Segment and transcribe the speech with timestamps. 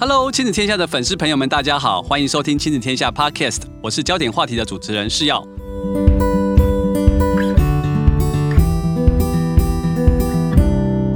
[0.00, 5.44] Hello，亲子天下的粉丝朋友们，大家好，欢迎收听亲子天下 Podcast，我是焦点话题的主持人是耀。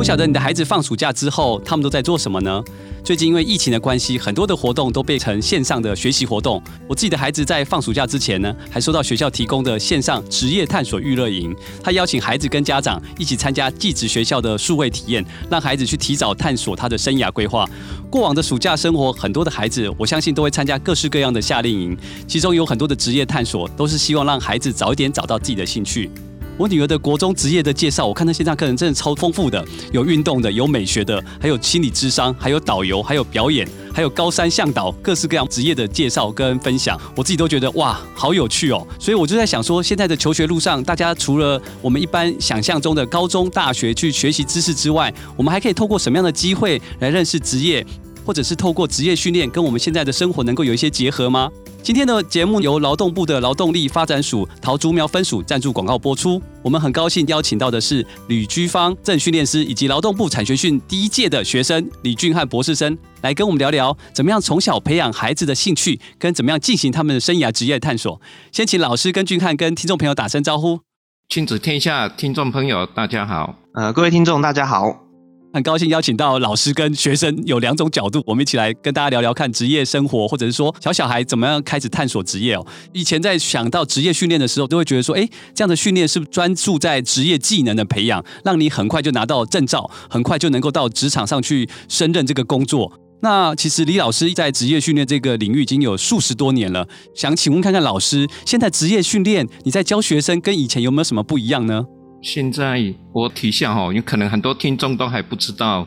[0.03, 2.61] 不晓得你的孩子放暑假之后，他们都在做什么呢？
[3.04, 6.61] 最近因为疫情的关系，很多的活动都变成线上的学习活动。
[6.88, 11.54] 我自己的孩子在放暑假之前呢，还收到学校提供的线上职业探索娱乐营。
[11.85, 17.65] 他邀请孩子跟家长一起参加寄职学校的数位体验，让孩子去提早探索他的生涯规划。
[18.11, 26.11] 过往的暑假生活，很多的孩子我相信都会参加各式各样的夏令营，其中有很多的职业探索，都是希望让孩子早一点找到自己的兴趣。
[26.59, 38.87] 我女儿的国中职业的介绍，我看她线上课程真的超丰富的，有运动的，有美学的，还有心理智商，还有导游，还有表演，还有高山向导，各式各样职业的介绍跟分享，我自己都觉得哇，好有趣哦。
[38.98, 47.84] 所以我就在想说，现在的求学路上，大家除了我们一般想象中的高中、大学去学习知识之外，我们还可以透过什么样的机会来认识职业，
[48.25, 51.51] 或者是透过职业训练跟我们现在的生活能够有一些结合吗？
[51.83, 56.41] 今天的节目由劳动部的劳动力发展署桃竹苗分署赞助广告播出。
[56.63, 68.20] 我们很高兴邀请到的是吕居芳正训练师以及劳动部产学训第一届的学生李俊翰博士生，来跟我们聊聊怎么样从小培养孩子的兴趣，跟怎么样进行他们的生涯职业探索。
[68.52, 70.80] 先请老师跟俊翰跟听众朋友打声招呼。
[71.28, 75.11] 亲子天下听众朋友大家好，呃，各位听众大家好。
[75.55, 82.67] 很高兴邀请到老师跟学生有两种角度，我们一起来跟大家聊聊看职业生活，或者是说小小孩怎么样开始探索职业哦。
[82.95, 92.91] 以前在想到职业训练的时候，都会觉得说，哎，这样的训练是专注在职业技能的培养，让你很快就拿到证照，很快就能够到职场上去胜任这个工作？
[93.20, 101.84] 那其实李老师在职业训练这个领域已经有数十多年了，想请问看看老师，现在职业训练你在教学生跟以前有没有什么不一样呢？
[102.22, 102.80] 现在
[103.12, 105.84] 我提一下哈，有可能很多听众都还不知道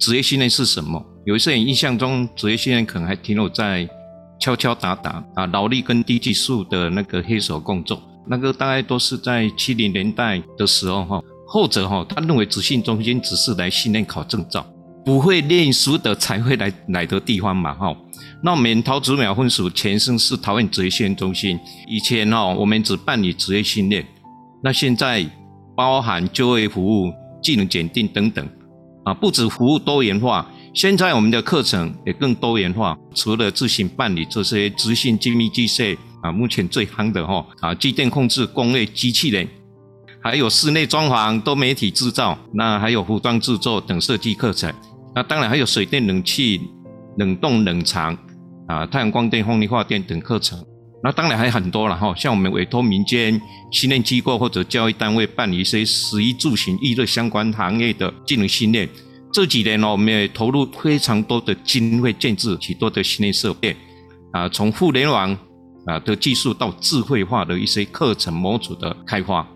[0.00, 1.00] 职业训练是什么。
[1.24, 3.88] 有一些人印象中职业训练可能还停留在
[4.40, 8.02] 敲敲打打啊，劳力跟低技术的那个黑手工作。
[8.28, 14.66] 那个大概都是在七零年代的时候哈，后者哈，他认为职训中心只是来训练考证照，
[15.04, 17.96] 不会念书的才会来来的地方嘛哈。
[18.42, 24.04] 那我们桃竹苗分署前身是桃园职业训练中心，以前哈我们只办理职业训练，
[24.64, 25.24] 那现在。
[25.76, 28.48] 包含就业服务、技能检定等等，
[29.04, 32.98] 啊，不止服务多元化，现在我们的课程也更多元化。
[33.14, 39.46] 除了自行办理这些资讯精密机械啊，目前最夯的哈啊，机电控制、工业机器人，
[40.22, 44.72] 还有室内装潢、多媒体制造，那还有服装制作等设计课程。
[45.14, 46.60] 那当然还有水电冷气、
[47.18, 48.16] 冷冻冷藏
[48.66, 50.58] 啊，太阳光电、风力发电等课程。
[51.06, 53.40] 那当然还有很多了哈，像我们委托民间
[53.70, 58.88] 训练机构或者教育单位办理一些食衣住行娱乐相关行业的技能训练。
[59.32, 63.76] 这几年呢，我们也投入非常多的经费建置许多的训练设备
[64.32, 65.32] 啊，从互联网
[65.86, 69.46] 啊的技术到智慧化的一些课程模组的开发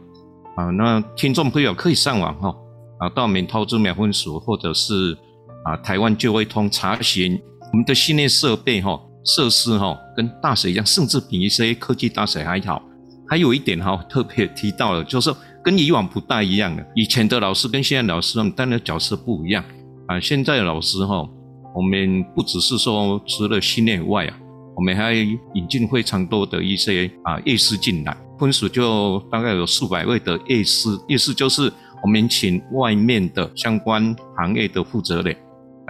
[0.54, 0.70] 啊。
[0.78, 2.54] 那听众朋友可以上网哈
[3.00, 5.18] 啊，到我们桃竹苗分署或者是
[5.64, 7.36] 啊台湾就业通查询
[7.72, 9.00] 我们的训练设备哈。
[9.22, 12.82] 设施哈跟大学一样，甚至比一些科技大学还好。
[13.26, 15.32] 还有一点哈，特别提到了，就是
[15.64, 16.86] 跟以往不大一样的。
[16.94, 19.64] 以前的老师跟现在老师，他们担任角色不一样
[20.08, 20.20] 啊。
[20.20, 21.26] 现在的老师哈，
[21.74, 24.38] 我们不只是说除了训练以外啊，
[24.76, 28.14] 我们还引进非常多的一些啊业师进来。
[28.38, 35.34] 分数就大概有数百位的业师，业师就是我们请外面的相关行业的负责人。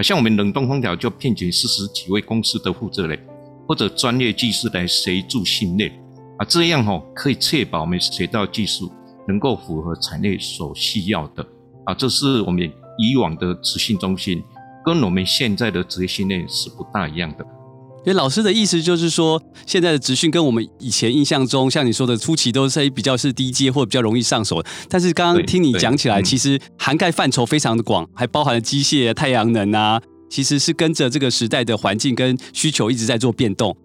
[0.03, 3.19] 像我们冷冻空调就聘请四十几位公司的负责人
[3.71, 5.93] 或者专业技师来协助训练
[6.39, 8.91] 啊，这样哦可以确保我们学到技术
[9.29, 11.47] 能够符合产业所需要的
[11.85, 14.43] 啊，这是我们以往的职训中心
[14.85, 17.47] 跟我们现在的职业训练是不大一样的。
[18.03, 24.61] 所以老师的意思就是说，现在的职训跟我们以前印象中，像你说的初期都是比较是低阶或者比较容易上手。
[24.89, 33.77] 但是刚刚听你讲起来，其实涵盖范畴非常的广，还包含了机械、太阳能啊，其实是跟着这个时代的环境跟需求一直在做变动。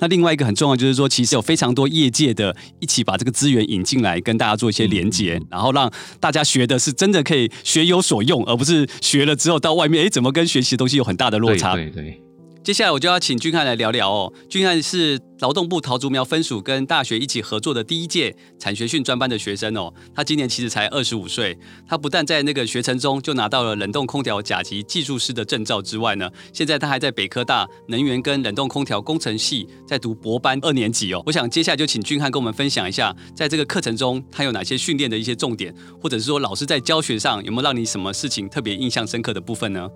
[0.00, 11.74] 那另外一个很重要就是说，其实有非常多业界的一起把这个资源引进来，跟大家做一些连接，然后让大家学的是真的可以学有所用，而不是学了之后到外面，哎，怎么跟学习的东西有很大的落差？
[11.74, 12.22] 对对对。
[12.68, 14.30] 接下来我就要请俊翰来聊聊哦。
[14.46, 19.90] 俊翰是劳动部桃竹苗分署跟大学一起合作的第一届产学训专班的学生哦。
[20.14, 31.22] 他今年其实才二十五岁，他不但在那个学程中就拿到了冷冻空调甲级技术师的证照之外呢，现在他还在北科大能源跟冷冻空调工程系在读博班二年级哦。
[31.24, 39.88] 我想接下来就请俊翰跟我们分享一下，在这个课程中他有哪些训练的一些重点，或者是说老师在教学上有没有让你什么事情特别印象深刻的部分呢？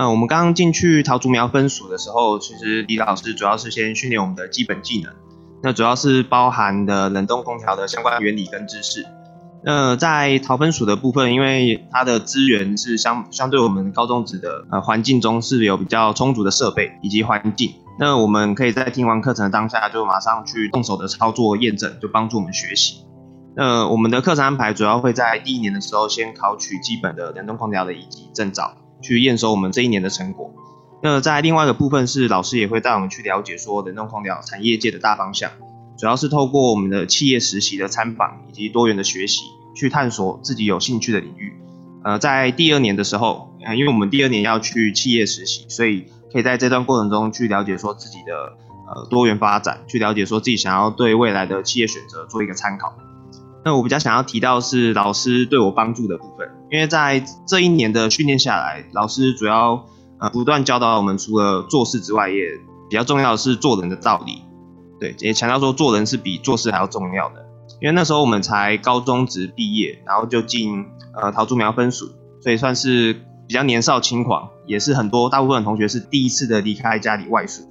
[0.00, 5.12] 嗯，我们刚刚进去桃竹苗分署的时候，其实李老师主要是先训练我们的基本技能，
[5.62, 9.04] 那主要是包含的冷冻空调的相关原理跟知识。
[9.62, 23.04] 那在桃分署的部分，因为它的资源是相相对我们高中职的呃环境中是有比较充足的设备以及环境，那我们可以在听完课程当下就马上去动手的操作验证，就帮助我们学习。
[23.54, 30.52] 那我们的课程安排主要会在第一年的时候先考取基本的冷冻空调的乙级证照，去验收我们这一年的成果。
[31.02, 35.50] 那在另外一个部分是老师也会带我们去了解说冷冻空调产业界的大方向。
[35.98, 39.42] 主要是透过我们的企业实习的参访以及多元的学习，
[39.74, 41.54] 去探索自己有兴趣的领域。
[42.02, 48.56] 呃，在第二年的时候，因为我们第二年要去企业实习，所以可以在这段过程中去了解说自己的
[48.94, 52.94] 呃多元发展，去了解说自己想要对未来的企业选择做一个参考。
[53.64, 59.84] 那我比较想要提到是老师对我帮助的部分，因为在这一年的训练下来，老师主要
[60.18, 62.42] 呃不断教导我们，除了做事之外，也
[62.88, 64.42] 比较重要的是做人的道理。
[64.98, 67.46] 对，也强调说做人是比做事还要重要的，
[67.80, 70.84] 因为那时候我们才高中职毕业，然后就进
[71.14, 72.06] 呃桃竹苗分署，
[72.42, 73.14] 所以算是
[73.46, 77.62] 比较年少轻狂，也是很多大部分同学是第一次的离开家里外宿。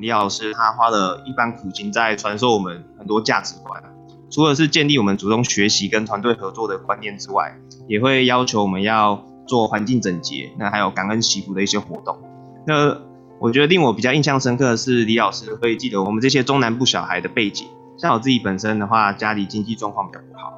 [0.00, 3.82] 李老师他花了一番苦心在传授我们很多价值观，
[4.30, 12.18] 除了是建立我们主动学习跟团队合作的观念之外，也会要求我们要做环境整洁，那还有感恩祈福的一些活动。
[12.66, 12.96] 那
[13.40, 17.66] 我觉得令我比较印象深刻的是李老师会记得我们这些中南部小孩的背景。
[17.96, 20.52] 像我自己本身的话，家里经济状况比较不好，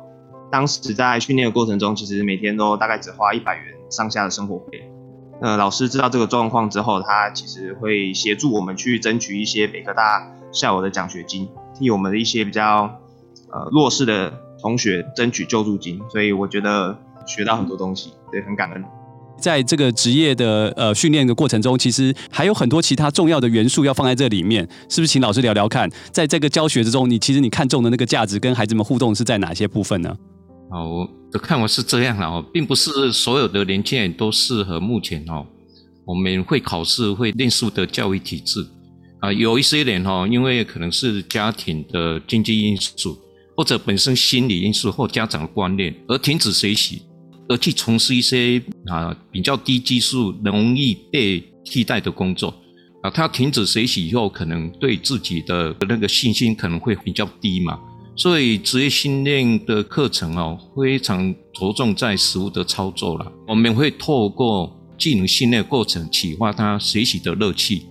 [0.51, 4.91] 当时在训练的过程中，其实每天都大概只花一百元上下的生活费。
[5.41, 12.99] 呃，老师知道这个状况之后，他其实会协助我们去争取一些北科大校友的奖学金，替我们的一些比较
[13.53, 16.01] 呃弱势的同学争取救助金。
[16.11, 18.85] 所以我觉得学到很多东西，对，很感恩。
[19.41, 25.11] 在这个职业的呃训练的过程中，其实还有很多其他重要的元素要放在这里面，是不是？
[25.11, 30.15] 请老师聊聊看，在这个教学之中，你其实你看重的那个价值跟孩子们互动是在哪些部分呢？
[30.69, 35.47] 啊，我的看法是这样了哦，并不是所有的年轻人都适合目前哦
[36.05, 38.65] 我们会考试会念书的教育体制
[39.21, 43.17] 啊，有一些人哦，因为可能是家庭的经济因素，
[43.61, 47.03] 或者本身心理因素或家长的观念而停止学习。
[47.47, 52.55] 而去从事一些啊比较低技术、容易被替代的工作
[53.03, 57.79] 啊，他停止学习以后，可能对自己的那个信心可能会比较低嘛。
[58.17, 63.31] 所以职业训练的课程哦，非常着重在实务的操作了。
[63.47, 67.83] 我们会透过技能训练过程，启发他学习的乐趣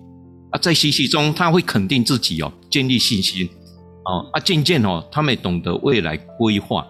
[0.50, 3.48] 啊，在学习中他会肯定自己哦，建立信心
[4.06, 6.86] 哦啊，渐渐哦，他们懂得未来规划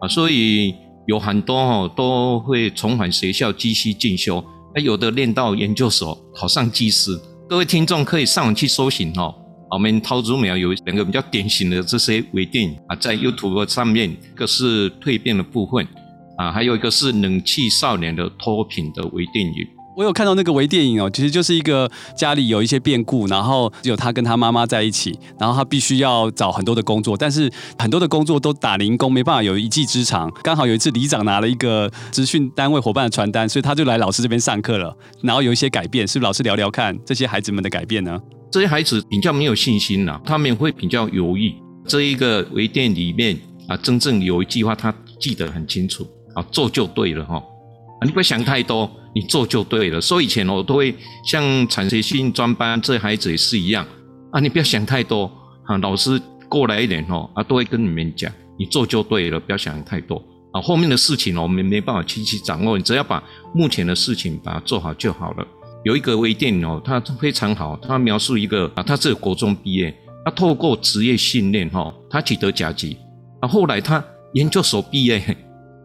[0.00, 0.74] 啊，所以。
[1.08, 4.42] 有很多哦，都会重返学校继续进修，
[4.72, 7.10] 那有的练到研究所，考上技师。
[7.48, 9.34] 各位听众可以上网去搜寻哦，
[9.68, 15.84] 我们桃竹苗有两个比较典型的这些微电影啊，在 YouTube 上面，一个是蜕变的部分
[16.38, 19.54] 啊，还有一个是冷气少年的脱贫的微电影。
[19.94, 30.32] 我有看到那个微电影哦，其实就是一个家里有一些变故，然后只有他跟他妈妈在一起，然后他必须要找很多的工作，但是很多的工作都打零工，没办法有一技之长。
[30.42, 38.18] 刚好有一次里长拿了一个资讯单位伙伴的传单，所以他就来老师这边上课了，然后有一些改变，是不是老师聊聊看这些孩子们的改变呢？
[38.50, 41.52] 这些孩子比较没有信心了，他们会比较犹豫。
[41.86, 47.42] 这一个微电影里面啊，真正有一句话他记得很清楚啊，做就对了哈。
[48.04, 50.00] 你不要想太多，你做就对了。
[50.00, 50.94] 所以以前我都会
[51.24, 53.86] 像产学训专班，这孩子也是一样
[54.30, 54.40] 啊。
[54.40, 55.30] 你不要想太多
[55.64, 60.16] 啊，老师过来一点哦啊，都会跟你们讲，你做就对了，不要想太多
[60.52, 60.60] 啊。
[60.60, 63.22] 后面的事情我们没办法轻易掌握，你只要把
[63.54, 65.46] 目前的事情把它做好就好了。
[65.84, 69.94] 有一个微电影哦，它非常好，它描述一个啊，他是国中毕业，
[70.24, 72.96] 他透过职业训练哈，他取得甲级
[73.40, 74.04] 啊，后来他
[74.34, 75.22] 研究所毕业。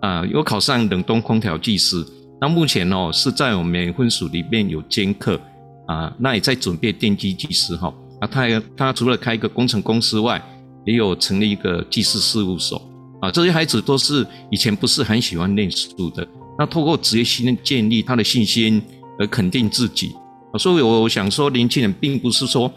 [0.02, 2.06] 啊，有考上冷冻空调技师，
[2.40, 5.40] 那目前哦是在我们分署里面有兼课
[5.88, 7.94] 啊，那也在准备电机技师哈。
[8.20, 10.42] 啊，他他除了开一个工程公司外，
[10.86, 12.82] 也有成立一个技师事务所
[13.22, 13.32] 啊。
[13.32, 16.28] 这些孩子都是以前不是很喜欢念书的，
[16.58, 18.82] 那透过职业训练建立他的信心，
[19.20, 20.12] 而肯定自己。
[20.58, 22.72] 所以我想说，年轻人并不是说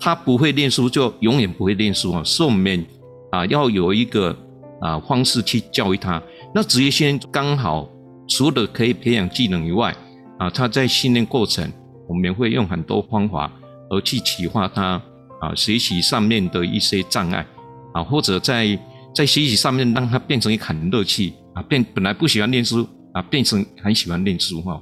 [0.00, 2.86] 他不会念书就永远不会念书啊，是我们
[3.30, 4.34] 啊要有一个
[4.80, 6.22] 啊方式去教育他。
[6.54, 7.88] 那职业训练刚好
[8.26, 9.94] 除了可以培养技能以外，
[10.38, 11.70] 啊，他在训练过程，
[12.08, 13.52] 我们会用很多方法
[13.90, 15.00] 而去启发他
[15.40, 17.46] 啊，学习上面的一些障碍
[17.94, 18.78] 啊，或者在
[19.14, 24.80] 在学习上面让他变成一个很乐趣啊，变本来不喜欢念书啊，变成很喜欢念书哈。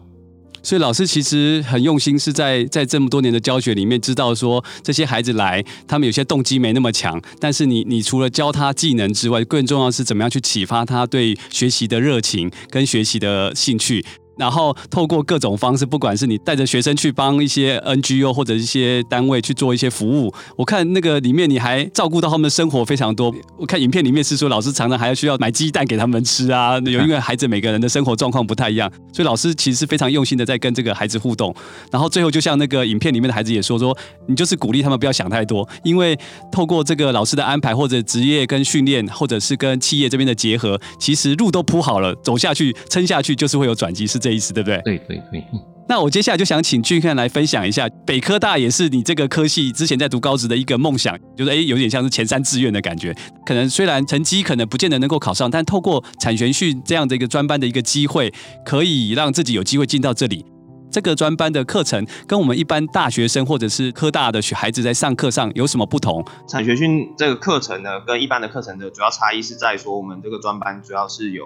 [0.67, 14.05] 所以老师其实很用心，是在在这么多年的教学里面，知道说这些孩子来，他们有些动机没那么强，但是你你除了教他技能之外，更重要是怎么样去启发他对学习的热情跟学习的兴趣。
[14.37, 23.35] 然后透过各种方式，不管是你带着学生去帮一些 NGO 或者一些单位去做一些服务，我看那个里面你还照顾到他们的生活非常多。
[23.57, 31.55] 我看影片里面是说，老师常常还要需要买鸡蛋给他们吃啊，有因为孩子每个人的生活状况不太一样，所以老师其实是非常用心的在跟这个孩子互动。
[31.91, 36.19] 然后最后就像那个影片里面的孩子也说说，你就是鼓励他们不要想太多，因为
[36.53, 44.81] 透过这个老师的安排或者职业跟训练，或者是跟企业这边的结合，其实路都铺好了，走下去撑下去就是会有转机，是这意思对不对？
[44.85, 45.45] 对对对。
[45.89, 53.15] 那我接下来就想请俊翰来分享一下，北科大也是你这个科系之前在读高职的一个梦想，就是诶有点像是前三志愿的感觉。
[53.45, 60.45] 可能虽然成绩可能不见得能够考上，但透过产学训这样的一个专班的一个机会，可以让自己有机会进到这里。
[60.91, 66.25] 这个专班的课程跟我们一般大学生或者是科大的学孩子在上课上有什么不同？
[66.49, 71.45] 产学训这个课程呢，跟一般的课程的主要差异是在说，我们这个专班主要是有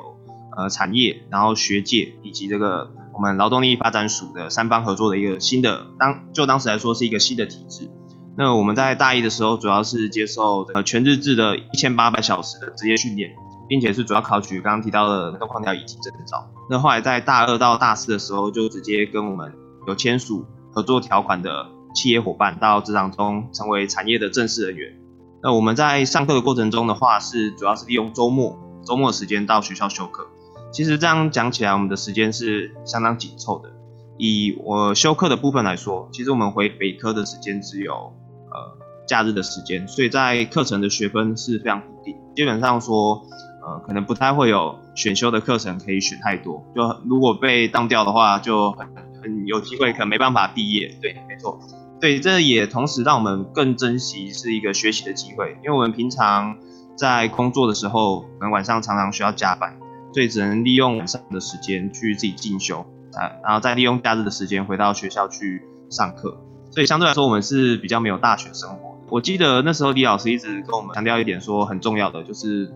[0.56, 2.90] 呃产业，然后学界以及这个。
[3.12, 7.90] 我们劳动力发展署的三方合作的一个新的当就当时来说是一个新的体制。
[8.38, 13.32] 那我们在大一的时候主要是接受呃全日制的一千八百小时的职业训练，
[13.68, 16.50] 并且是主要考取刚刚提到的冷冻空调以及证照。
[16.70, 19.52] 那后来在大二到大四的时候，就直接跟我们
[19.86, 24.96] 有签署合作条款的企业伙伴到职场中成为产业的正式人员。
[25.42, 30.26] 那我们在上课的过程中的话，是主要是利用周末周末时间到学校修课。
[30.72, 33.70] 其实这样讲起来，我们的时间是相当紧凑的。
[34.18, 42.14] 以我修课的部分来说，其实我们回北科的时间只有呃假日的时间，所以在课程的学分是非常固定。
[42.36, 43.22] 基本上说，
[43.66, 46.64] 呃，可能不太会有选修的课程可以选太多。
[46.76, 48.86] 就如果被当掉的话，就很
[49.22, 50.94] 很有机会可能没办法毕业。
[51.00, 51.58] 对，没错。
[52.00, 56.56] 对，这也同时让我们更珍惜是一个学习的机会，因为我们平常
[56.94, 59.76] 在工作的时候，可能晚上常常需要加班。
[60.12, 62.80] 所以只能利用晚上的时间去自己进修
[63.14, 66.40] 啊，然后再利用假日的时间回到学校去上课。
[66.70, 69.06] 所以相对来说，我们是比较没有大学生活的。
[69.08, 72.72] 我记得那时候李老师一直跟我们强调一点，说很重要的就是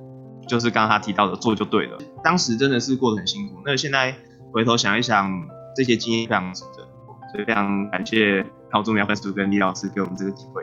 [0.49, 1.99] 就是刚刚他提到的做就对了。
[2.23, 3.63] 当时真的是过得很辛苦。
[3.65, 4.15] 那现在
[4.53, 5.31] 回头想一想，
[5.77, 6.83] 这些经验非常值得，
[7.33, 10.63] 所以非常感谢桃竹苗分署跟李老师给我们这个机会。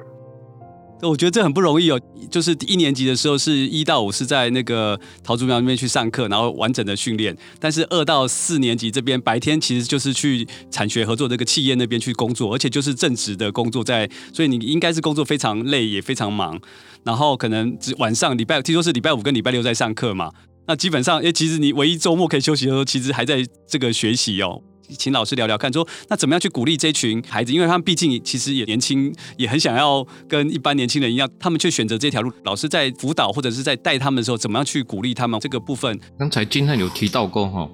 [1.10, 7.36] 我觉得这很不容易哦，就是一年级的时候是一到五是在那个桃竹苗那边去上课，然后完整的训练。
[7.60, 16.60] 但是二到四年级这边白天其实就是去产学合作这个企业那边去工作，而且就是正职的工作在，所以你应该是工作非常累也非常忙。
[17.04, 20.32] 然后可能只晚上礼拜听说是礼拜五跟礼拜六在上课嘛，
[20.68, 24.62] 那基本上诶，其实你唯一周末可以休息的时候，其实还在这个学习哦。
[24.98, 27.52] 请老师聊聊看，说那怎么样去鼓励这群孩子？
[27.54, 32.32] 因为他们毕竟其实也年轻，也很想要跟一般年轻人一样，他们却选择这条路。
[32.44, 36.00] 老师在辅导或者是在带他们的时候，怎么样去鼓励他们这个部分？
[36.18, 37.70] 刚才俊翰有提到过哈，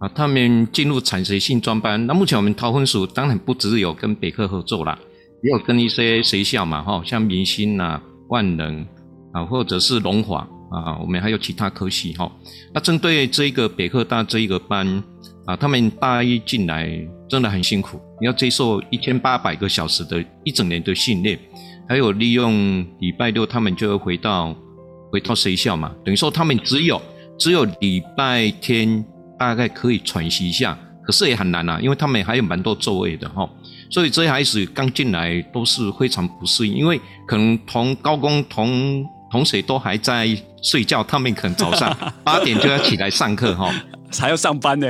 [0.00, 2.06] 啊，他们进入产学性专班。
[2.06, 4.98] 那目前我们桃分署当然不只有跟北科合作啦，
[5.42, 8.86] 也有跟一些学校嘛，哈，像明新啊、万能
[9.32, 12.30] 啊，或者是龙华啊，我们还有其他科系哈。
[12.72, 15.02] 那针对这个北科大这一个班。
[15.48, 16.86] 啊，他们大一进来
[17.26, 21.38] 真的很辛苦，要接受一千八百个小时的一整年的训练，
[21.88, 24.54] 还有利用礼拜六他们就会回到
[25.10, 27.00] 回到学校嘛，等于说他们只有
[27.38, 29.02] 只有礼拜天
[29.38, 33.48] 大概可以喘息一下，可是也很难啊，因为他们还有蛮多座位的哈，
[33.90, 40.28] 所以这些孩子刚进来都是非常不适应，因为可能同高工同同学都还在
[40.62, 43.72] 睡觉，他们可能早上八点就要起来上课哈。
[44.16, 44.86] 还要上班呢？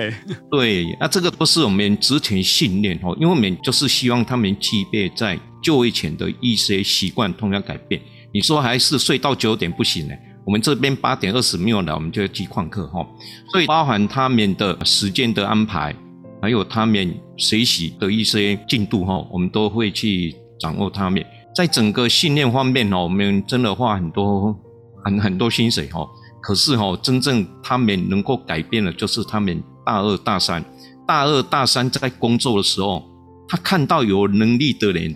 [0.51, 8.01] 对，那这个不是我们之前训练哦，因为我们就是希望他们具备在就业前的一些习惯，通常改变。
[8.33, 10.15] 你说还是睡到九点不行呢？
[10.45, 13.07] 我们这边八点二十没有了，我们就要去旷课哈。
[13.51, 15.95] 所以包含他们的时间的安排，
[16.41, 21.25] 还有他们学习的一些进度哈，我们都会去掌握他们。
[21.55, 24.57] 在整个训练方面哦，我们真的花很多
[25.05, 26.09] 很很多心水哈。
[26.49, 30.65] 可是哈，真正他们能够改变的，就是他们大二、大三、
[31.07, 33.05] 大二、大三在工作的时候，
[33.47, 35.15] 他看到有能力的人，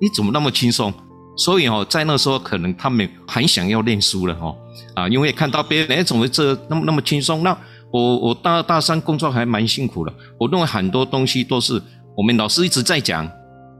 [0.00, 0.90] 你怎么那么轻松？
[1.36, 4.56] 所以哈，在那时候可能他们很想要念书了哈
[4.94, 7.42] 啊，因为看到别人哎，怎么这那么那么轻松？
[7.42, 7.54] 那
[7.92, 10.14] 我我大二、大三工作还蛮辛苦的。
[10.38, 11.78] 我认为很多东西都是
[12.16, 13.30] 我们老师一直在讲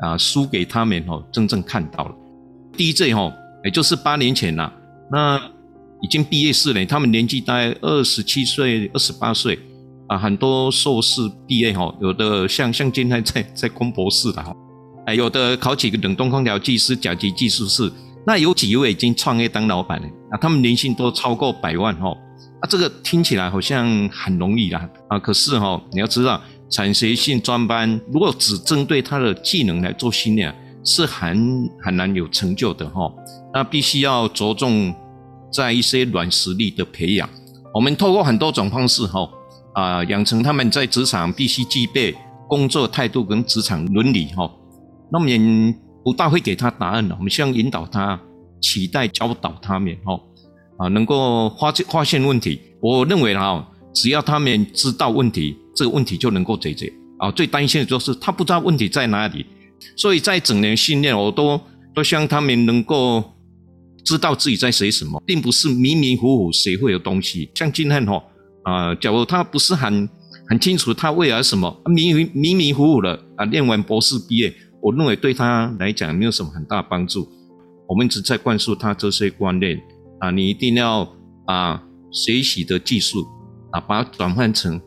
[0.03, 2.15] 啊，输给他们哈，真正看到了。
[2.77, 3.33] 第一届哈，
[3.65, 4.71] 也就是八年前了，
[5.11, 5.41] 那。
[6.03, 9.59] 已经毕业四年，他们年纪大概二十七岁、二十八岁，
[10.09, 14.55] 啊，很多硕士毕业哈，有的像像今天在 在攻博士的哈，
[15.07, 17.91] 哎，有的考几个冷冻空调技师、甲级技术士，
[18.27, 22.11] 那有几位已经创业当老板了啊，他们年薪都超过百万哈，
[22.61, 26.41] 啊，这个听起来好像很容易啦啊，可是哈，你要知道，
[26.71, 30.55] 产学性专班如果只针对他的技能来做训练，
[30.85, 33.13] 是很很难有成就的哈，
[33.53, 34.95] 那必须要着重
[35.53, 37.29] 在一些软实力的培养，
[37.75, 39.29] 我们透过很多种方式哈。
[39.73, 42.13] 啊，养成他们在职场必须具备
[42.49, 44.51] 工作态度跟职场伦理哈。
[45.13, 45.39] 那么也
[46.05, 48.21] 不大会给他答案的，我们希望引导他，
[48.61, 50.21] 期待教导他们哈。
[50.79, 52.61] 啊，能够发现发现问题。
[52.81, 53.65] 我认为哈，
[53.95, 56.93] 只要他们知道问题，这个问题就能够解决。
[57.19, 59.47] 啊，最担心的就是他不知道问题在哪里。
[59.97, 61.61] 所以在整年训练，我都
[61.95, 63.23] 都希望他们能够
[64.05, 67.51] 知道自己在学什么，并不是迷迷糊糊学会的东西。
[67.55, 68.23] 像今天哈。
[68.63, 70.07] 啊，假如他不是很
[70.47, 77.27] 很清楚他未来什么，迷迷迷糊糊的啊，念完博士毕业，我认为对他来讲没有什么很大帮助。
[77.89, 79.81] 我们一直在灌输他这些观念
[80.19, 81.11] 啊，你一定要
[81.47, 83.27] 啊学习的技术
[83.71, 84.79] 啊，把它转换成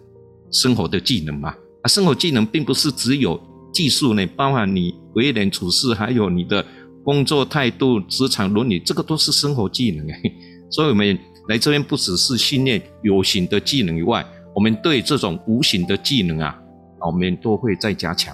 [0.51, 1.49] 生活的技能嘛。
[1.81, 3.41] 啊，生活技能并不是只有
[3.73, 6.63] 技术呢，包含你为人处事，还有你的
[7.03, 10.07] 工作态度、职场伦理，这个都是生活技能。
[10.71, 11.17] 所以我们。
[11.49, 16.57] 来这边不只是训练有形的技能以外，我们对这种无形的技能啊，
[17.05, 18.33] 我们都会再加强。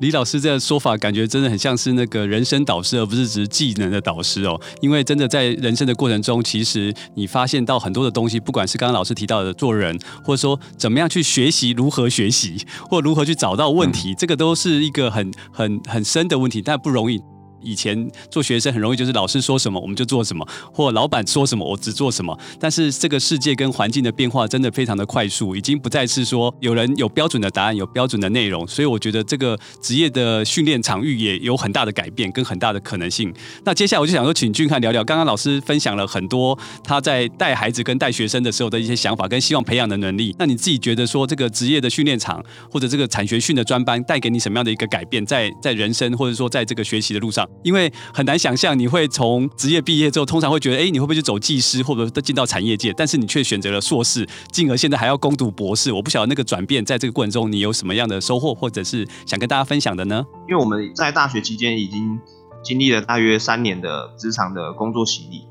[0.00, 4.60] 李老师这个说法，感觉真的很像是那个人生导师，而不是只是技能的导师哦。
[4.80, 12.56] 因为真的在人生的过程中，其实你发现到很多的东西，不管是刚刚老师提到的做人，或者说怎么样去学习，如何学习，
[12.90, 17.20] 或如何去找到问题，嗯、这个都是一个很很很深的问题，但不容易。
[17.62, 22.38] 以前做学生很容易，就是老师说什么我们就做什么，或老板说什么我只做什么。
[22.58, 28.66] 但是这个世界跟环境的变化真的非常的快速，已经不再是说有人有标准的答案、有标准的内容。
[28.66, 33.32] 所以我觉得这个职业的训练场域也有很大的改变跟很大的可能性。
[33.64, 40.34] 那接下来我就想说，请俊翰聊聊，刚刚老师分享了很多他在带孩子跟带学生的时候的一些想法跟希望培养的能力。
[40.38, 47.48] 那你自己觉得说，这个职业的训练场或者这个产学训的专班带给你什么样的一个改变，在在人生或者说在这个学习的路上？
[47.62, 52.90] 因为很难想象你会从职业毕业之后，通常会觉得，哎，你会不会去走技师，或者进到产业界？
[52.96, 55.92] 但是你却选择了硕士，进而现在还要攻读博士。
[55.92, 60.24] 我不晓得那个转变，在这个过程中，你有什么样的收获，或者是想跟大家分享的呢？
[60.48, 62.18] 因为我们在大学期间已经
[62.64, 65.46] 经历了大约三年的职场的工作洗礼，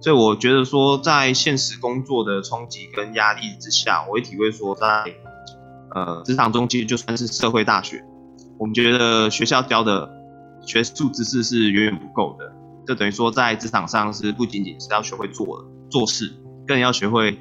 [0.00, 5.12] 所以我觉得说，在现实工作的冲击跟压力之下，我会体会说在，在
[5.96, 8.04] 呃职场中其实就算是社会大学，
[8.56, 10.19] 我们觉得学校教的。
[10.62, 12.52] 学术知识是远远不够的，
[12.86, 16.32] 就等于说在职场上是不仅仅是要学会做做事，
[16.66, 17.38] 更要学会，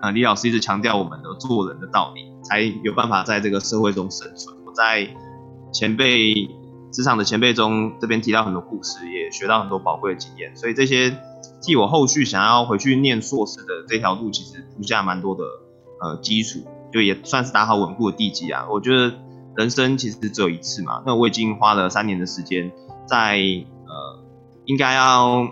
[0.00, 4.56] 呃，李老师一直强调我们的做人的道理，才有办法在这个社会中生存。
[4.64, 5.08] 我在
[5.72, 6.32] 前辈
[6.92, 11.16] 职场的前辈中，这边提到很多故事，也学到很多宝贵的经验，所以这些
[11.62, 15.44] 替我后续想要回去念硕士的这条路，其实铺下蛮多的
[16.00, 16.60] 呃基础，
[16.92, 18.66] 就也算是打好稳固的地基啊。
[18.70, 19.14] 我觉得。
[19.60, 22.72] 人生其实只有一次嘛，那我已经花了三年的时间，
[23.06, 24.24] 在呃，
[24.64, 25.46] 应该要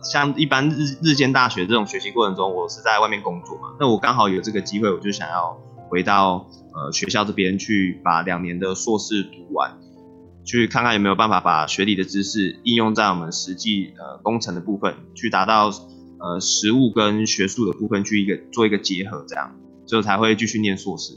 [0.00, 9.76] 像一般日日间大学这种学习过程中，我是在外面工作嘛，那我刚好有这个机会，我就想要回到呃学校这边去把两年的硕士读完，
[10.44, 15.72] 去看看有没有办法把学理的知识应用在我们实际呃工程的部分，去达到
[16.20, 21.14] 呃实务跟学术的部分去一个做一个结合，这样，所以才会继续念硕士，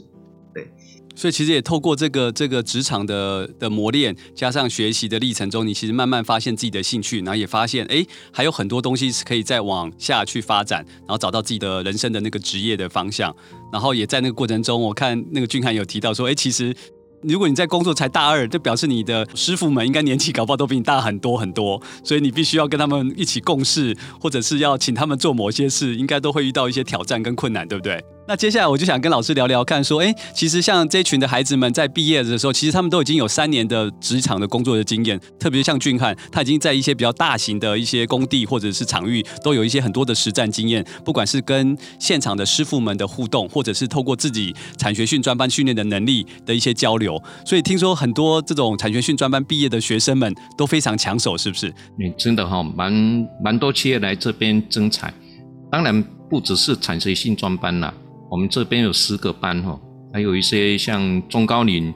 [0.52, 0.72] 对。
[1.16, 13.34] 所以其实也透过这个这个职场的的磨练，加上学习的历程中，你其实慢慢发现自己的兴趣，然后也发现哎，还有很多东西是可以再往下去发展，然后找到自己的人生的那个职业的方向。
[13.72, 16.74] 然后也在那个过程中，我看那个俊翰有提到说，哎，其实
[17.22, 28.04] 如果你在工作才大二，就表示你的师傅们应该年纪搞不好都比你大很多很多，所以你必须要跟他们一起共事，或者是要请他们做某些事，应该都会遇到一些挑战跟困难，对不对？
[28.28, 51.68] 那接下来我就想跟老师聊聊看，说，哎，其实像这群的孩子们在毕业的时候，其实他们都已经有三年的职场的工作的经验，特别像俊翰，他已经在一些比较大型的一些工地或者是场域，都有一些很多的实战经验，不管是跟现场的师傅们的互动，或者是透过自己产学训专班训练的能力的一些交流，所以听说很多这种产学训专班毕业的学生们都非常抢手，是不是？
[52.00, 52.92] 嗯，真的哈，蛮
[53.40, 55.14] 蛮多企业来这边征才，
[55.70, 57.94] 当然不只是产学训专班啦。
[58.30, 59.78] 我们这边有十个班哈，
[60.12, 61.92] 还有一些像中高龄，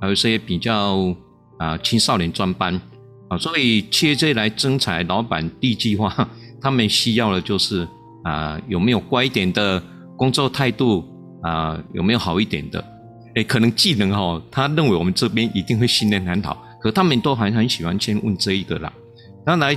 [0.00, 1.14] 还有一些比较
[1.58, 2.80] 啊青少年专班
[3.28, 6.28] 啊，所以企业来征才，老板第一句话，
[6.60, 7.86] 他们需要的就是
[8.22, 9.82] 啊有没有乖一点的
[10.16, 11.04] 工作态度
[11.42, 12.82] 啊、有没有好一点的？
[13.34, 18.90] 哎，可能技能哦，他认为我们这边一定会训练很好，可他们都还很喜欢先问这一个啦。
[19.44, 19.76] 那来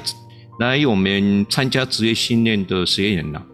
[0.60, 3.46] 来我们参加职业训练的学员啦，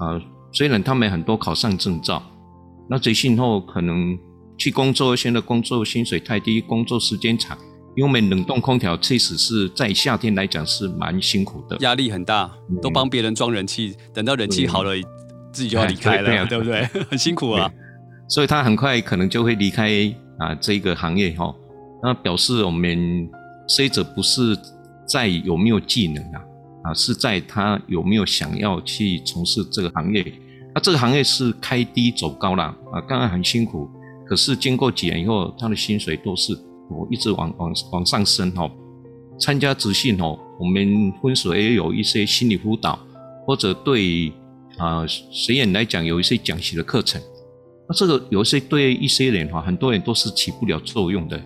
[0.00, 0.20] 啊，
[0.52, 2.22] 虽然他们很多考上证照，
[2.88, 4.18] 那结训后可能
[4.58, 7.56] 去工作，现在工作薪水太低，工作时间长，
[7.96, 12.50] 因为我们冷冻空调确实是在夏天来讲是蛮辛苦的，压力很大，
[12.82, 14.94] 都帮别人装人气，等到人气好了，
[15.52, 17.02] 自己就要离开了，对，对，对不对？
[17.10, 17.70] 很辛苦啊。
[18.28, 19.90] 所以他很快可能就会离开
[20.38, 21.54] 啊这个行业哈，
[22.02, 23.28] 那表示我们
[23.68, 24.56] 学者不是
[25.06, 26.40] 在有没有技能啊，
[26.82, 30.24] 啊是在他有没有想要去从事这个行业。
[30.74, 33.90] 那这个行业是开低走高了啊，刚刚很辛苦，
[34.26, 38.70] 可是经过几年以后，他的薪水都是我一直往往往上升哈。
[39.38, 42.98] 参加职训哦，我们分所也有一些心理辅导，
[43.44, 44.32] 或者对
[44.78, 47.20] 啊学员来讲有一些讲习的课程。
[47.88, 51.40] 那这个有一些对一些人哈，很多人都是起不了作用的。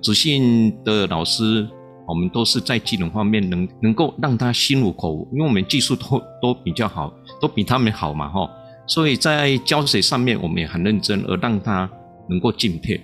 [0.00, 1.68] 职训的老师，
[2.12, 8.46] 我们都是在技能方面能能够让他心服口服，因为我们技术都都比较好，都比他们好嘛哈。
[8.86, 11.90] 所以在教学上面，我们也很认真，而让他
[12.28, 13.00] 能够敬佩。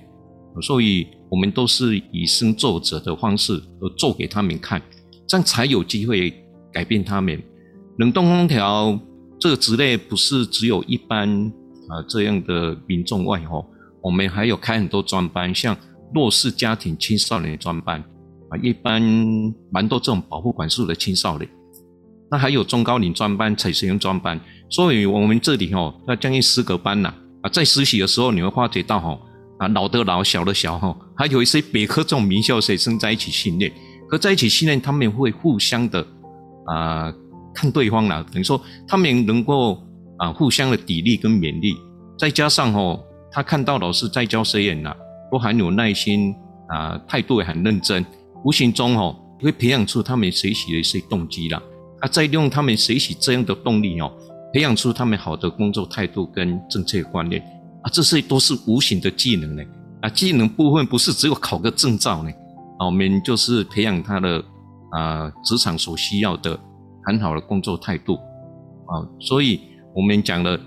[0.60, 4.82] 所以我们都是以身作则的方式而做给他们看，
[5.26, 6.34] 这样才有机会
[6.70, 7.42] 改变他们。
[7.96, 9.00] 冷冻空调
[9.40, 11.50] 这个职类不是只有一般。
[11.88, 13.64] 啊，这样的民众外吼，
[14.02, 15.74] 我们还有开很多专班，像
[16.12, 18.04] 弱势家庭青少年专班
[18.50, 19.02] 啊，一般
[19.70, 21.48] 蛮多这种保护管束的青少年。
[22.30, 29.20] 那还有中高龄专班、采实用专班，所以我们这里吼那将近十个班呐啊，在实习的时候你会发觉到吼
[29.58, 33.72] 啊，老的老，小的小吼，还有一些别科这种名校学生在一起训练，
[34.08, 36.06] 和在一起训练，他们会互相的
[36.66, 37.12] 啊
[37.54, 39.82] 看对方啦，等于说他们能够。
[40.20, 41.76] 啊，互相的砥砺跟勉励，
[42.18, 42.98] 再加上哦，
[43.30, 44.92] 他看到老师在教学员呐，
[45.30, 46.34] 都很有耐心
[46.68, 48.04] 啊，态度也很认真，
[48.44, 51.62] 无形中哦，会培养出他们学习的一些动机啦。
[52.00, 54.12] 啊，再利用他们学习这样的动力哦，
[54.52, 57.40] 培养出他们好的工作态度跟正确观念
[57.82, 59.62] 啊，这些都是无形的技能呢。
[60.02, 62.30] 啊，技能部分不是只有考个证照呢，
[62.78, 64.44] 啊，我们就是培养他的
[64.92, 66.58] 啊职场所需要的
[67.04, 68.14] 很好的工作态度
[68.86, 69.60] 啊，所以。
[69.94, 70.60] 我们讲的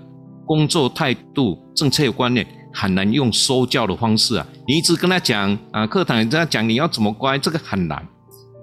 [0.44, 4.46] 工作态度、正确观念，很难用说教的方式啊。
[4.66, 7.98] 你一直跟他讲啊，课堂跟他讲，你要怎么乖，这个很难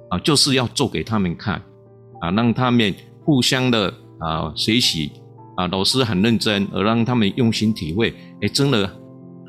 [0.10, 0.20] 啊。
[0.20, 1.62] 就是要做给他们看
[2.22, 2.94] 啊，让他们
[3.24, 5.12] 互相的啊学习
[5.56, 8.14] 啊，老师很认真，而让他们用心体会。
[8.42, 8.82] 哎，真的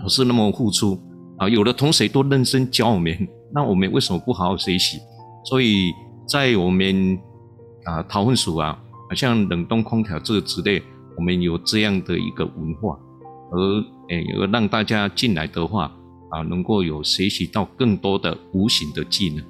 [0.03, 1.01] 老师那么付出
[1.39, 3.17] 啊，有的同学都认真教我们，
[3.55, 4.99] 那我们为什么不好好学习？
[5.45, 5.93] 所以
[6.29, 7.19] 在我们
[7.85, 8.79] 啊桃分署啊，
[9.15, 10.83] 像冷冻空调这个之类。
[11.17, 12.99] 我们有这样的一个文化，
[13.53, 15.91] 而诶，有让大家进来的话
[16.31, 19.45] 啊，能够有学习到更多的无形的技能。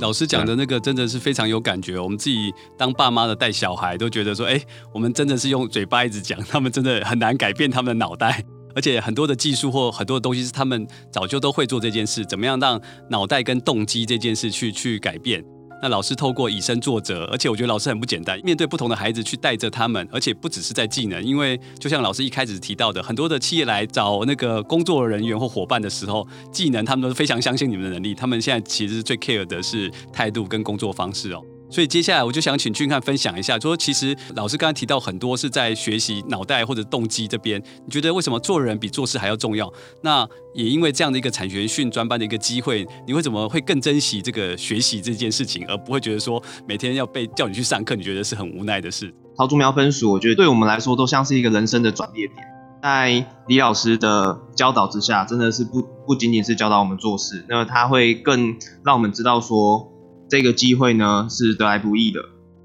[0.00, 4.60] 老师讲的那个真的是非常有感觉，我们自己当爸妈的带小孩都觉得说，哎，
[4.92, 8.42] 我们真的是用嘴巴一直讲，他们真的很难改变他们的脑袋，
[8.74, 15.44] 而且很多的技术或很多的东西是他们早就都会做这件事，怎么样让脑袋跟动机这件事去去改变。
[15.82, 31.42] 那老师透过以身作则，而且我觉得老师很不简单，面对不同的孩子去带着他们，而且不只是在技能，因为就像老师一开始提到的，很多的企业来找那个工作人员或伙伴的时候，技能他们都是非常相信你们的能力，他们现在其实最 care 的是态度跟工作方式哦。
[31.72, 39.72] 所以接下来我就想请俊翰分享一下，说其实老师刚才提到很多是在学习脑袋或者动机这边，你觉得为什么做人比做事还要重要？
[40.02, 49.10] 那也因为这样的一个产学训专班的一个机会，你会怎么会更珍惜这个学习这件事情，而不会觉得说每天要被叫你去上课，你觉得是很无奈的事？
[49.38, 52.46] 桃竹苗分署，我觉得对我们来说都像是一个人生的转捩点，
[52.82, 59.88] 在李老师的教导之下，真的是不不仅仅是教导我们做事，那么他会更让我们知道说。
[60.32, 62.24] 这个机会呢是得来不易的。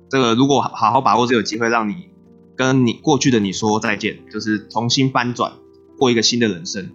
[0.10, 2.08] 这个如果好好把握这个机会，让你
[2.56, 5.52] 跟你过去的你说再见，就是重新翻转，
[6.00, 6.90] 过一个新的人生。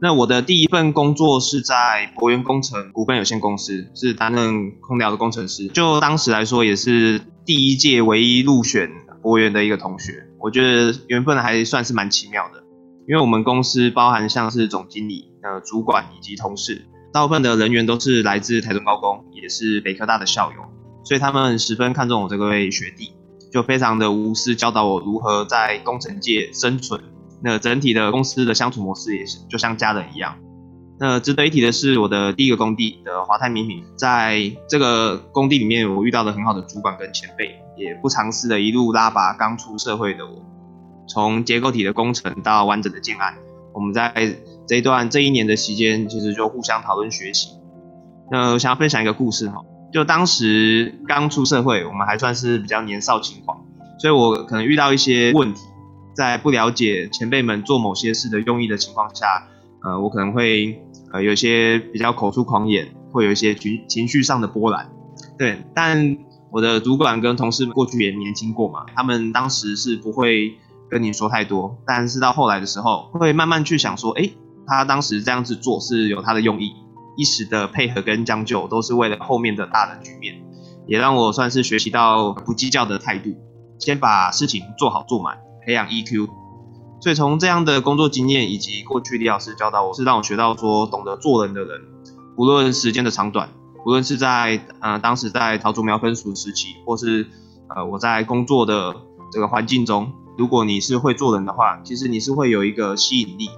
[0.00, 5.66] 那我的第一份工作是在博元工程股份有限公司，是担任空调的工程师。
[5.66, 10.26] 就当时来说，也是第一届唯一入选博元的一个同学。
[10.40, 12.64] 我觉得缘分还算是蛮奇妙的，
[13.06, 16.86] 因为我们公司包含像是总经理、呃主管以及同事。
[17.16, 20.58] 大部分的人员都是来自台中高工，也是北科大的校友，
[21.02, 23.14] 所以他们十分看重我这位学弟，
[23.50, 27.02] 就非常的无私教导我如何在工程界生存。
[27.42, 30.36] 那整体的公司的相处模式也是就像家人一样。
[31.00, 40.44] 那值得一提的是，我的第一个工地的华泰名品，在这个工地里面，我遇到了很好的主管跟前辈，也不尝试的一路拉拔刚出社会的我，
[41.08, 43.34] 从结构体的工程到完整的建案。
[43.72, 44.12] 我们在
[44.66, 47.50] 这一段这一年的期间，其实就互相讨论学习。
[48.30, 53.64] 那我想要分享一个故事哈，就当时刚出社会，我们还算是比较年少轻狂，
[53.98, 55.60] 所以我可能遇到一些问题，
[56.14, 59.46] 在不了解前辈们做某些事的用意的情况下，
[59.84, 64.90] 呃，我可能会呃有一些比较口出狂言，会有一些情情绪上的波澜。
[65.38, 66.18] 对，但
[66.50, 70.56] 我的主管跟同事们过去也年轻过嘛，他们当时是不会
[70.90, 74.32] 跟你说太多，但是到后来的时候，会慢慢去想说，诶，
[74.66, 76.72] 他当时这样子做是有他的用意，
[77.16, 80.42] 一时的配合跟将就都是为了后面的大的局面，
[80.86, 83.34] 也让我算是学习到不计较的态度，
[83.78, 86.28] 先把事情做好做满，培养 EQ。
[87.00, 91.80] 所以从这样的工作经验以及过去李老师教导我，是让我学到说，懂得做人的人，
[92.34, 93.50] 不论时间的长短。
[93.84, 97.24] 无论是在呃当时在桃竹苗分署时期，或是
[97.68, 98.96] 呃我在工作的
[99.30, 103.48] 这个环境中，如果你是会做人的话，其实你是会有一个吸引力，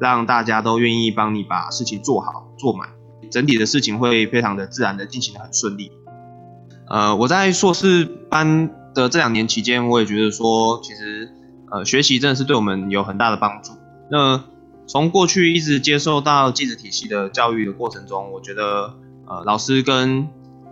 [0.00, 2.88] 让大家都愿意帮你把事情做好做满，
[3.30, 5.90] 整体的事情会非常的自然的进行的很顺利。
[6.88, 11.30] 呃，我在硕士班的这两年期间，我也觉得说，其实
[11.70, 13.72] 呃学习真的是对我们有很大的帮助。
[14.10, 14.44] 那
[14.86, 18.94] 从过去一直接受到技职体系的教育的过程中，我觉得。
[19.30, 20.26] 呃，老师跟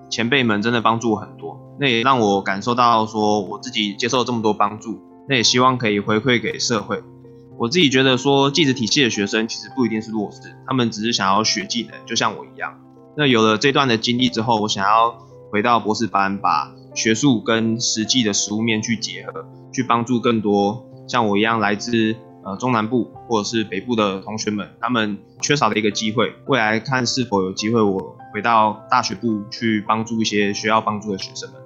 [0.08, 7.02] 前辈们真的帮助我很多，那也让我感受到说，我自己接受这么多帮助，那也希望可以回馈给社会。
[7.58, 12.78] 我自己觉得说，技职体系的学生其实不一定是弱势，他们只是想要学技能，就像我一样。
[13.16, 15.18] 那有了这段的经历之后，我想要
[15.50, 22.16] 回到博士班，把学术跟实际的实务面去结合，去帮助更多像我一样来自。
[22.48, 31.60] 呃，中南部或者是北部的同学们，他们缺少的一个机会，未来看是否有机会，我回到大学部去帮助一些需要帮助的学生们。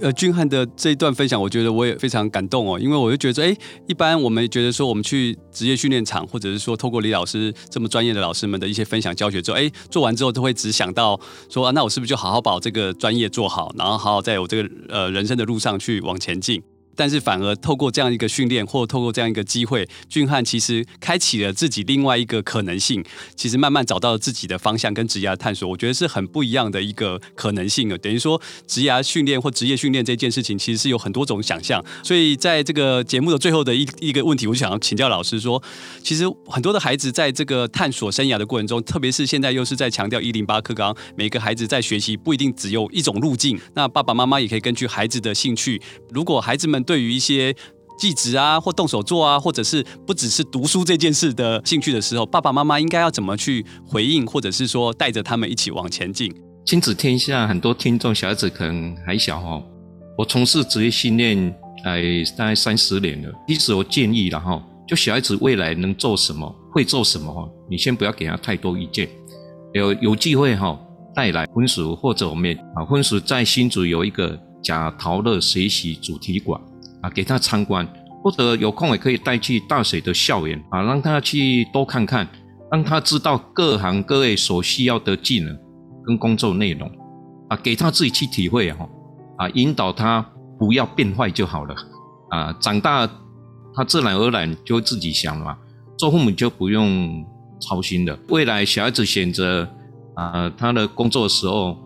[0.00, 3.56] 呃，俊翰的这一段分享，我觉得我也非常感动哦，因为我就觉得，哎，
[3.88, 16.62] 一般我们觉得说，我们去职业训练场，或者是说，透过李老师这么专业的老师们的一些分享教学之后，哎，做完之后都会只想到说，啊，那我是不是就好好把我这个专业做好，然后好好在我这个呃人生的路上去往前进。
[16.98, 23.04] 但是反而透过这样一个训练，或透过这样一个机会，俊翰其实开启了自己另外一个可能性。
[23.36, 27.88] 其实慢慢找到了自己的方向跟职业探索，我觉得是很不一样的一个可能性。
[27.98, 31.80] 等于说，职业训练或职业训练这件事情，其实是有很多种想象。
[32.02, 35.62] 所以在这个节目的最后的一一个问题，我想要请教老师说，
[36.02, 43.56] 其实很多的孩子在这个探索生涯的过程中，特别是现在又是在强调一零八课纲，每个孩子在学习不一定只有一种路径。
[43.74, 45.80] 那爸爸妈妈也可以根据孩子的兴趣，
[46.10, 47.54] 如果孩子们对于一些
[47.98, 56.34] 记职啊，或动手做啊，或者是不只是读书这件事的兴趣的时候，爸爸妈妈应该要怎么去回应，或者是说带着他们一起往前进？
[56.64, 59.62] 亲子天下很多听众小孩子可能还小哈，
[60.16, 63.30] 我从事职业训练哎大概三十年了。
[63.46, 69.06] 其实我建议了哈，就小孩子未来能做什么，会做什么哈，你先不要给他太多意见。
[69.74, 70.80] 有有机会哈，
[71.14, 74.40] 带来分署或者我们啊分署在新竹有一个。
[74.60, 76.60] 贾陶乐学习主题馆
[77.02, 77.86] 啊，给他参观，
[78.22, 82.26] 或者有空也可以带去大学的校园啊，让他去多看看，
[82.70, 85.56] 让他知道各行各业所需要的技能
[86.04, 86.90] 跟工作内容
[87.48, 88.88] 啊，给他自己去体会哈
[89.36, 90.24] 啊，引导他
[90.58, 91.74] 不要变坏就好了
[92.30, 93.08] 啊，长大
[93.74, 95.56] 他自然而然就会自己想了嘛，
[95.96, 97.24] 做父母就不用
[97.60, 98.18] 操心了。
[98.28, 99.68] 未来小孩子选择
[100.14, 101.76] 啊他的工作的时候，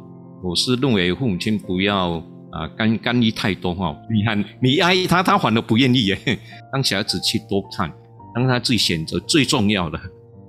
[0.42, 2.22] 我是认为父母亲不要。
[2.52, 6.38] 啊，干干预太多哈，你看你压抑他，他反而不愿意耶。
[6.72, 7.90] 让小孩子去多看，
[8.34, 9.98] 让他自己选择最重要的，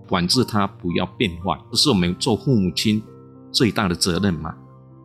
[0.07, 3.01] 管制他不要变坏，这是我们做父母亲
[3.51, 4.53] 最大的责任嘛。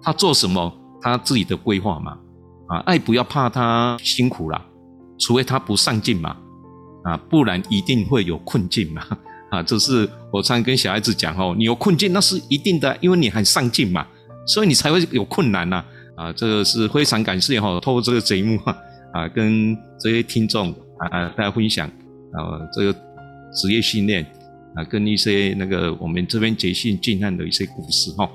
[0.03, 2.19] 他做什么，他自己的规划嘛。
[2.67, 4.61] 啊，爱不要怕他辛苦了，
[5.19, 6.37] 除非他不上进嘛。
[7.05, 9.03] 啊，不然一定会有困境嘛。
[9.51, 14.07] 啊，这是我常跟小孩子讲哦，你有困境那是一定的，因为你很上进嘛，
[14.47, 15.85] 所以你才会有困难呐。
[16.19, 18.59] 啊这个是非常感谢哈，透过这个节目
[19.13, 21.89] 啊，跟这些听众啊大家分享
[22.33, 22.93] 啊，这个
[23.55, 24.27] 职业训练
[24.75, 28.29] 啊，跟一些那个我们这边捷训进案的一些故事哈。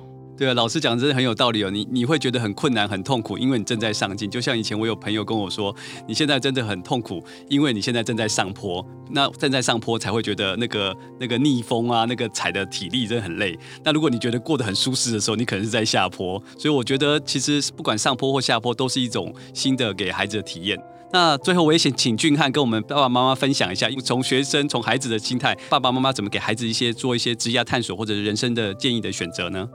[0.44, 1.72] 对，老师讲的真的很有道理哦。
[1.72, 4.30] 你你会觉得很困难、很痛苦，因为你正在上进。
[4.30, 5.74] 就像以前我有朋友跟我说，
[6.06, 8.86] 你现在真的很痛苦，因为你现在正在上坡。
[9.12, 13.58] 那正在上坡才会觉得那个那个逆风啊，那个踩的体力真的很累。
[13.86, 16.38] 那如果你觉得过得很舒适的时候，你可能是在下坡。
[16.58, 20.78] 所以我觉得其实不管上坡或下坡，都是一种新的给孩子的体验。
[21.14, 29.70] 那最后我也想请俊翰跟我们爸爸妈妈分享一下，从学生从孩子的心态，爸爸妈妈怎么给孩子一些做一些职业探索或者是人生的建议的选择呢？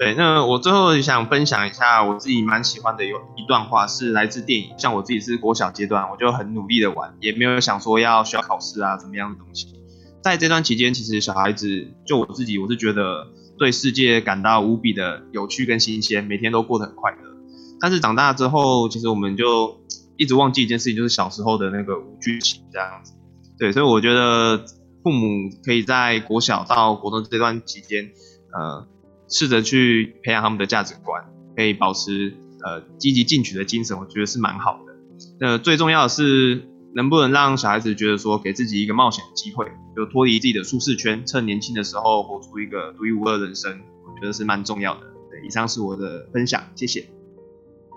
[0.00, 4.70] 对，那我最后想分享一下我自己蛮喜欢的有一段话，是来自电影。
[4.78, 9.78] 像我自己是国小阶段，我就很努力的玩，也没有想说要需要考试啊怎么样的东西。
[10.22, 17.18] 在这段期间，其实小孩子就我自己，我是觉得对世界感到无比的有趣跟新鲜，每天都过得很快乐。
[17.78, 19.82] 但是长大之后，其实我们就
[20.16, 23.12] 一直忘记一件事情，就是小时候的那个无惧期这样子。
[23.58, 24.64] 对，所以我觉得
[25.02, 28.12] 父母可以在国小到国中这段期间，
[28.58, 28.86] 呃，
[29.30, 31.24] 试着去培养他们的价值观，
[31.56, 34.92] 可以保持呃积极进取的精神，我觉得是蛮好的。
[35.38, 36.66] 那最重要的是。
[36.92, 39.64] 能不能让小孩子觉得说，给自己一个冒险的机会，
[39.94, 45.02] 就脱离自己的舒适圈，趁年轻的时候活出一个独一无二的人生，我觉得是蛮重要的。
[45.30, 47.06] 对，以上是我的分享，谢谢。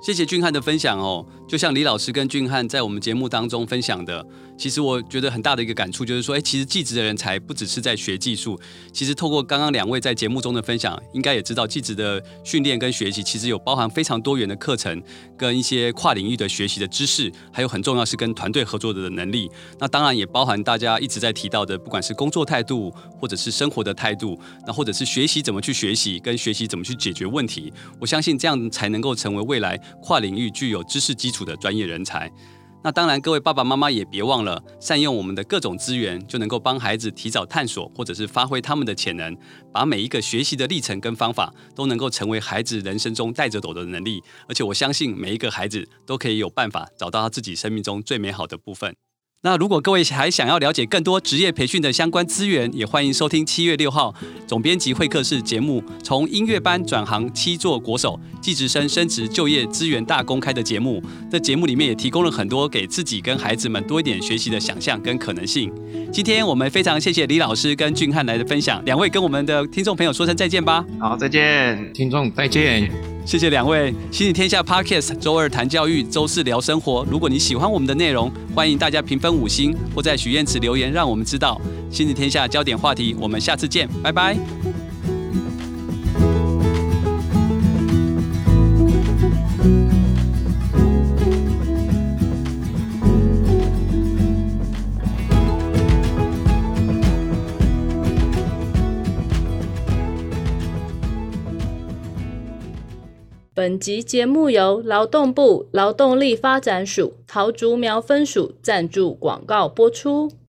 [0.03, 4.23] 谢谢俊翰的分享哦，就像李老师跟俊翰在我们节目当中分享的。
[4.57, 8.59] 其实我觉得很大的一个感触就是说，哎，其实技职的人才不只是在学技术，
[8.91, 15.01] 其实透过刚刚两位在节目中的分享，应该也知道技职的训练跟学习，其实有包含非常多元的课程，
[15.37, 19.49] 跟一些跨领域的学习的知识，还有很重要是跟团队合作的能力。
[19.79, 27.73] 那当然也包含大家一直在提到的，不管是工作态度，或者是生活的态度，那或者是学习怎么去学习，跟学习怎么去解决问题。
[27.99, 32.31] 我相信这样才能够成为未来跨领域具有知识基础的专业人才。
[32.85, 39.33] 那当然，各位爸爸妈妈也别忘了善用我们的各种资源，就能够帮孩子提早探索，或者是发挥他们的潜能，
[39.71, 44.21] 把每一个学习的历程跟方法都能够成为孩子人生中带着走的能力。
[44.49, 48.93] 而且我相信每一个孩子都可以有办法找到他自己生命中最美好的部分。
[49.45, 54.15] 那如果各位还想要了解更多职业培训的相关资源，也欢迎收听七月六号
[54.47, 61.03] 总编辑会客室节目，从音乐班转行七座国手，技职生升职就业资源大公开的节目。
[61.29, 65.69] 这节目里面也提供了很多给自己跟孩子们多一点学习的想象跟可能性。
[66.09, 70.85] 今天我们非常谢谢李老师跟俊汉来的分享，两位跟我们的听众朋友说声再见吧。
[71.01, 72.89] 好，再见，听众再见。
[73.25, 77.05] 谢谢两位，心理天下 Podcast 周二谈教育，周四聊生活。
[77.09, 81.59] 如果你喜欢我们的内容，欢迎大家评分五星，或在许愿池留言，让我们知道。
[81.89, 84.37] 心理天下焦点话题，我们下次见，拜拜。
[103.63, 110.33] 本集节目由劳动部劳动力发展署桃竹苗分署赞助广告播出。